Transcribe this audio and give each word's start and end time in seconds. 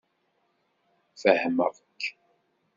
Fehmeɣ-k. 1.21 2.01